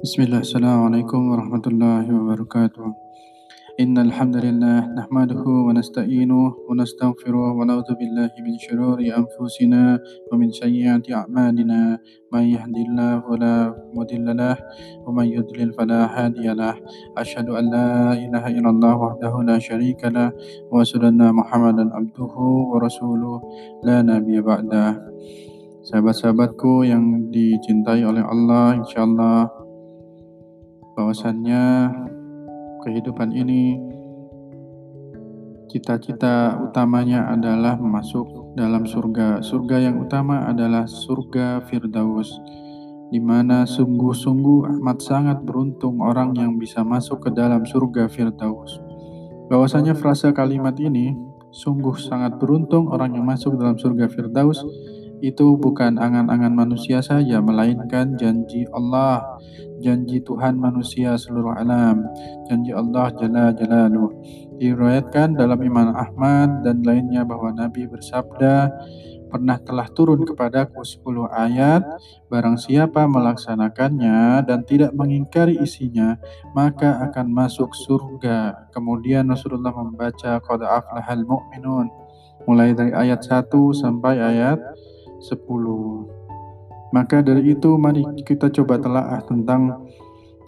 [0.00, 2.84] بسم الله السلام عليكم ورحمة الله وبركاته
[3.80, 10.00] إن الحمد لله نحمده ونستعينه ونستغفره ونعوذ بالله من شرور أنفسنا
[10.32, 11.80] ومن سيئات أعمالنا
[12.32, 13.56] من يهد الله فلا
[13.92, 14.56] مضل له
[15.04, 16.74] ومن يضلل فلا هادي له
[17.20, 20.32] أشهد أن لا إله إلا الله وحده لا شريك له
[20.72, 22.34] وأشهد أن محمدا عبده
[22.72, 23.36] ورسوله
[23.84, 25.12] لا نبي بعده
[25.80, 29.48] Sahabat-sahabatku yang dicintai oleh Allah, insya Allah
[30.94, 31.92] bahwasannya
[32.82, 33.78] kehidupan ini
[35.70, 39.38] cita-cita utamanya adalah masuk dalam surga.
[39.44, 42.34] Surga yang utama adalah surga Firdaus,
[43.14, 48.82] di mana sungguh-sungguh amat sangat beruntung orang yang bisa masuk ke dalam surga Firdaus.
[49.46, 51.14] Bahwasanya frasa kalimat ini
[51.50, 54.62] sungguh sangat beruntung orang yang masuk dalam surga Firdaus
[55.20, 59.40] itu bukan angan-angan manusia saja, melainkan janji Allah
[59.80, 62.04] janji Tuhan manusia seluruh alam,
[62.46, 64.12] janji Allah Jalla Jalaluh.
[64.60, 68.68] Diriwayatkan dalam Imam Ahmad dan lainnya bahwa Nabi bersabda,
[69.32, 71.80] pernah telah turun kepadaku 10 ayat,
[72.28, 76.20] barang siapa melaksanakannya dan tidak mengingkari isinya,
[76.52, 78.68] maka akan masuk surga.
[78.76, 81.88] Kemudian Rasulullah membaca Qad aflahal mu'minun,
[82.44, 84.60] mulai dari ayat 1 sampai ayat
[85.20, 86.90] 10.
[86.90, 89.86] Maka dari itu mari kita coba telaah tentang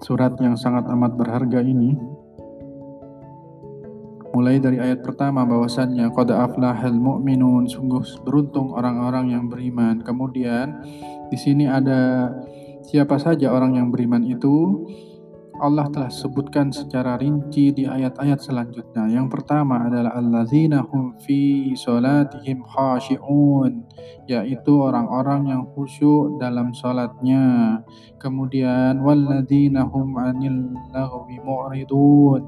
[0.02, 1.94] surat yang sangat amat berharga ini.
[4.32, 10.00] Mulai dari ayat pertama bahwasannya qad aflahal mu'minun sungguh beruntung orang-orang yang beriman.
[10.02, 10.82] Kemudian
[11.28, 12.32] di sini ada
[12.82, 14.88] siapa saja orang yang beriman itu
[15.62, 19.06] Allah telah sebutkan secara rinci di ayat-ayat selanjutnya.
[19.06, 23.86] Yang pertama adalah allazina hum fi salatihim khashi'un,
[24.26, 27.78] yaitu orang-orang yang khusyuk dalam salatnya.
[28.18, 32.42] Kemudian walladzina hum 'anil lagwi mu'ridun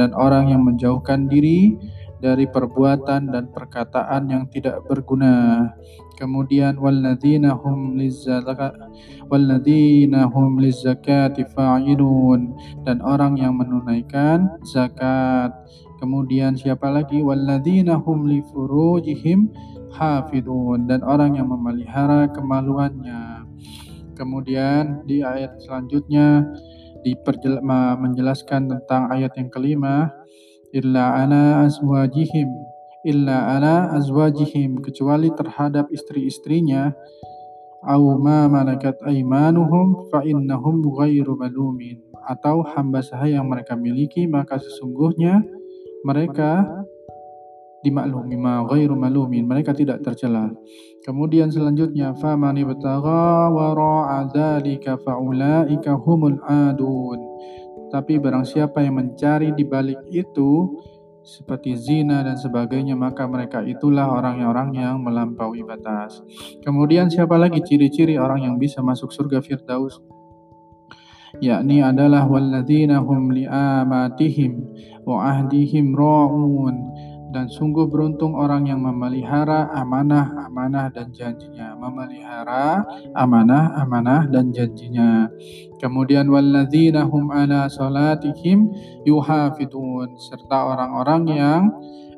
[0.00, 1.76] dan orang yang menjauhkan diri
[2.24, 5.68] dari perbuatan dan perkataan yang tidak berguna.
[6.16, 8.00] Kemudian walladzina hum
[9.28, 11.44] walladzina hum lizzakati
[12.88, 15.52] dan orang yang menunaikan zakat.
[16.00, 19.52] Kemudian siapa lagi walladzina hum li furujihim
[19.92, 23.44] hafidun dan orang yang memelihara kemaluannya.
[24.16, 26.48] Kemudian di ayat selanjutnya
[28.00, 30.08] menjelaskan tentang ayat yang kelima
[30.74, 32.50] illa ala azwajihim
[33.06, 36.90] illa ala azwajihim kecuali terhadap istri-istrinya
[37.84, 42.00] au ma malakat aimanuhum fa innahum ghairu malumin.
[42.24, 45.44] Atau hamba sahaya yang mereka miliki maka sesungguhnya
[46.02, 46.64] mereka
[47.84, 50.48] dimaklumi ma ghairu malumin mereka tidak tercela.
[51.04, 57.20] Kemudian selanjutnya faman ibtagha wara'a dzalika faulaika humul adun
[57.94, 60.82] tapi barang siapa yang mencari di balik itu
[61.22, 66.18] seperti zina dan sebagainya maka mereka itulah orang-orang yang melampaui batas.
[66.66, 70.02] Kemudian siapa lagi ciri-ciri orang yang bisa masuk surga Firdaus?
[71.42, 74.52] yakni adalah walladzina hum liamatihim
[75.02, 76.74] wa ahdihim ra'un
[77.34, 81.74] dan sungguh beruntung orang yang memelihara amanah, amanah dan janjinya.
[81.74, 82.86] Memelihara
[83.18, 85.26] amanah, amanah dan janjinya.
[85.82, 88.70] Kemudian walladzina hum ala salatihim
[89.02, 91.62] yuhafidun serta orang-orang yang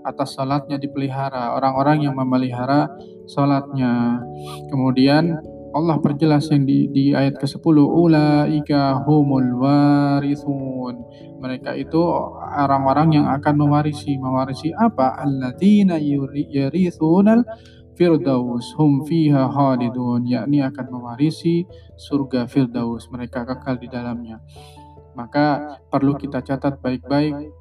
[0.04, 2.92] atas salatnya dipelihara, orang-orang yang memelihara
[3.24, 4.20] salatnya.
[4.68, 5.40] Kemudian
[5.76, 11.04] Allah perjelas yang di, di ayat ke-10 ulaika humul warithun.
[11.36, 12.00] Mereka itu
[12.56, 14.16] orang-orang yang akan mewarisi.
[14.16, 15.20] Mewarisi apa?
[15.20, 17.44] Alladzina yarithunal
[17.92, 18.72] firdaus.
[18.80, 20.24] Hum fiha khalidun.
[20.24, 21.68] Yakni akan mewarisi
[22.00, 23.12] surga firdaus.
[23.12, 24.40] Mereka kekal di dalamnya.
[25.12, 27.52] Maka perlu kita catat baik-baik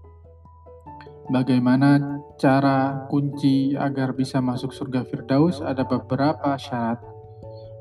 [1.28, 5.60] bagaimana cara kunci agar bisa masuk surga firdaus.
[5.60, 7.15] Ada beberapa syarat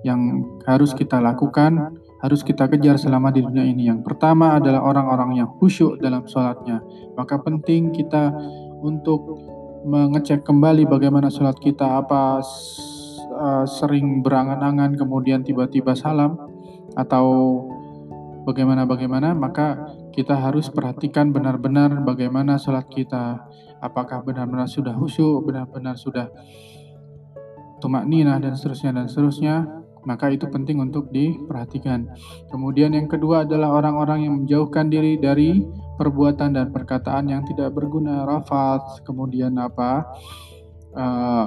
[0.04, 3.88] yang harus kita lakukan, harus kita kejar selama di dunia ini.
[3.88, 6.84] Yang pertama adalah orang-orang yang khusyuk dalam sholatnya.
[7.16, 8.36] Maka penting kita
[8.84, 9.24] untuk
[9.88, 12.44] mengecek kembali bagaimana sholat kita, apa
[13.32, 16.36] uh, sering berangan-angan kemudian tiba-tiba salam
[16.96, 17.26] atau
[18.44, 23.48] bagaimana-bagaimana, maka kita harus perhatikan benar-benar bagaimana sholat kita.
[23.80, 26.28] Apakah benar-benar sudah khusyuk, benar-benar sudah
[27.84, 32.08] tumak ninah dan seterusnya dan seterusnya maka itu penting untuk diperhatikan.
[32.48, 35.64] Kemudian yang kedua adalah orang-orang yang menjauhkan diri dari
[36.00, 40.06] perbuatan dan perkataan yang tidak berguna, rafat, kemudian apa
[40.94, 41.46] eh,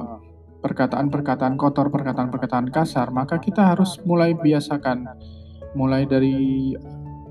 [0.61, 5.05] perkataan-perkataan kotor, perkataan-perkataan kasar, maka kita harus mulai biasakan,
[5.77, 6.73] mulai dari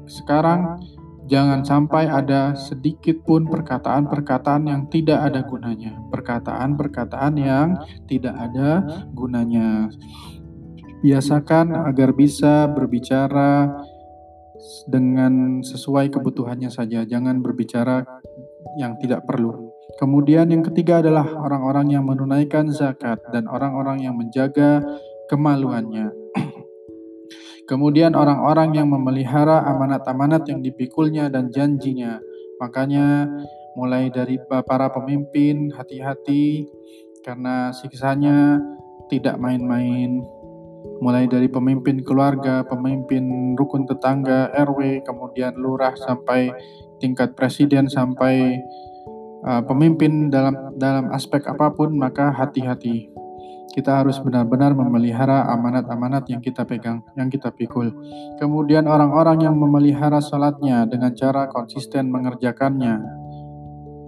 [0.07, 0.79] sekarang
[1.27, 5.99] jangan sampai ada sedikit pun perkataan-perkataan yang tidak ada gunanya.
[6.09, 7.69] Perkataan-perkataan yang
[8.07, 9.91] tidak ada gunanya.
[11.07, 13.71] Biasakan agar bisa berbicara
[14.91, 18.03] dengan sesuai kebutuhannya saja, jangan berbicara
[18.75, 19.71] yang tidak perlu.
[20.03, 24.83] Kemudian yang ketiga adalah orang-orang yang menunaikan zakat dan orang-orang yang menjaga
[25.31, 26.11] kemaluannya.
[27.71, 32.19] Kemudian orang-orang yang memelihara amanat-amanat yang dipikulnya dan janjinya.
[32.59, 33.31] Makanya
[33.79, 36.67] mulai dari para pemimpin hati-hati
[37.23, 38.59] karena siksanya
[39.07, 40.36] tidak main-main.
[41.05, 46.51] Mulai dari pemimpin keluarga, pemimpin rukun tetangga, RW, kemudian lurah sampai
[46.99, 48.57] tingkat presiden sampai
[49.45, 53.13] uh, pemimpin dalam dalam aspek apa pun maka hati-hati
[53.77, 57.93] kita harus benar-benar memelihara amanat-amanat yang kita pegang, yang kita pikul.
[58.41, 63.05] Kemudian orang-orang yang memelihara salatnya dengan cara konsisten mengerjakannya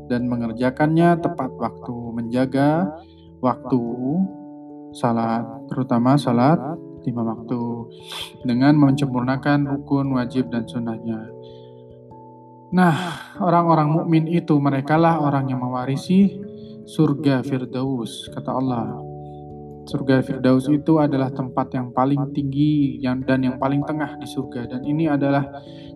[0.09, 2.89] dan mengerjakannya tepat waktu, menjaga
[3.45, 3.83] waktu
[4.93, 6.59] salat, terutama salat
[7.07, 7.63] lima waktu,
[8.45, 11.31] dengan mencempurnakan rukun, wajib, dan sunnahnya.
[12.69, 12.97] Nah,
[13.41, 16.37] orang-orang mukmin itu merekalah orang yang mewarisi
[16.85, 18.93] surga Firdaus, kata Allah.
[19.89, 24.69] Surga Firdaus itu adalah tempat yang paling tinggi yang dan yang paling tengah di surga
[24.69, 25.49] dan ini adalah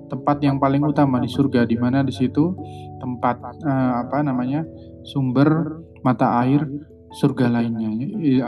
[0.08, 2.56] tempat yang paling utama di surga di mana di situ
[3.04, 4.64] tempat uh, apa namanya
[5.04, 6.64] sumber mata air
[7.12, 7.92] surga lainnya.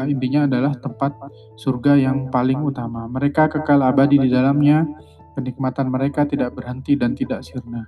[0.08, 1.12] Intinya adalah tempat
[1.60, 3.04] surga yang paling utama.
[3.06, 4.88] Mereka kekal abadi di dalamnya,
[5.36, 7.84] kenikmatan mereka tidak berhenti dan tidak sirna.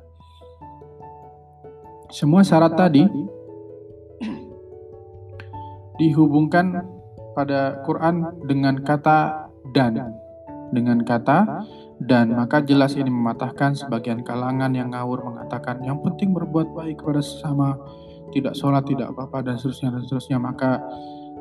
[2.12, 3.02] Semua syarat tadi
[5.96, 6.84] dihubungkan
[7.32, 10.14] pada Quran dengan kata dan
[10.70, 11.66] dengan kata
[12.02, 17.24] dan maka jelas ini mematahkan sebagian kalangan yang ngawur mengatakan yang penting berbuat baik kepada
[17.24, 17.80] sesama
[18.36, 20.38] tidak sholat tidak apa-apa dan seterusnya dan seterusnya.
[20.38, 20.84] Maka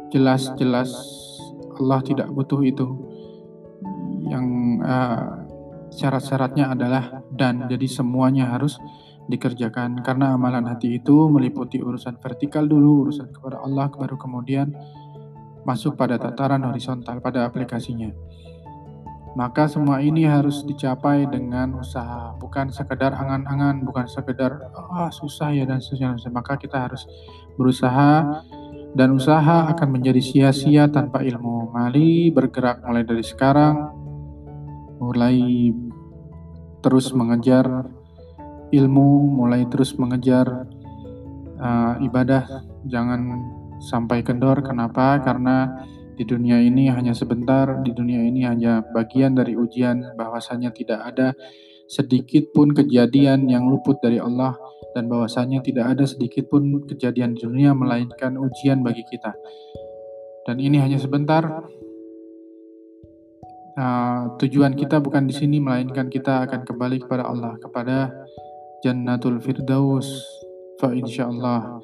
[0.09, 0.89] jelas-jelas
[1.75, 2.88] Allah tidak butuh itu.
[4.25, 4.45] Yang
[4.81, 5.44] uh,
[5.92, 7.68] syarat-syaratnya adalah dan.
[7.68, 8.80] Jadi semuanya harus
[9.27, 10.01] dikerjakan.
[10.01, 14.71] Karena amalan hati itu meliputi urusan vertikal dulu urusan kepada Allah baru kemudian
[15.65, 18.13] masuk pada tataran horizontal pada aplikasinya.
[19.36, 25.68] Maka semua ini harus dicapai dengan usaha, bukan sekedar angan-angan, bukan sekedar ah susah ya
[25.68, 26.32] dan seterusnya.
[26.32, 27.04] Maka kita harus
[27.60, 28.42] berusaha
[28.96, 31.68] dan usaha akan menjadi sia-sia tanpa ilmu.
[31.68, 33.76] Mari bergerak mulai dari sekarang,
[35.04, 35.76] mulai
[36.80, 37.92] terus mengejar
[38.72, 40.64] ilmu, mulai terus mengejar
[41.60, 42.48] uh, ibadah.
[42.88, 43.20] Jangan
[43.84, 44.64] sampai kendor.
[44.64, 45.20] Kenapa?
[45.20, 45.84] Karena
[46.16, 51.36] di dunia ini hanya sebentar, di dunia ini hanya bagian dari ujian bahwasanya tidak ada
[51.86, 54.58] sedikit pun kejadian yang luput dari Allah
[54.98, 59.36] dan bahwasanya tidak ada sedikit pun kejadian di dunia melainkan ujian bagi kita.
[60.48, 61.44] Dan ini hanya sebentar.
[63.76, 68.08] Uh, tujuan kita bukan di sini melainkan kita akan kembali kepada Allah, kepada
[68.80, 70.08] Jannatul Firdaus.
[70.80, 71.84] Fa insyaallah